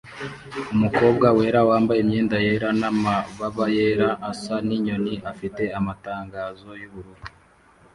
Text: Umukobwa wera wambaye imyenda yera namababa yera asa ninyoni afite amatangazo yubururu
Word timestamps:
Umukobwa 0.73 1.25
wera 1.37 1.59
wambaye 1.69 1.99
imyenda 2.01 2.35
yera 2.45 2.69
namababa 2.79 3.65
yera 3.75 4.09
asa 4.29 4.55
ninyoni 4.67 5.13
afite 5.31 5.63
amatangazo 5.79 6.69
yubururu 6.81 7.23